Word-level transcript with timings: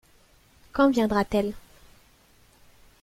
Quand 0.73 0.89
viendra-t-elle? 0.95 1.53